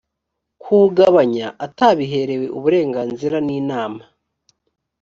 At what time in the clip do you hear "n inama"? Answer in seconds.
3.47-4.03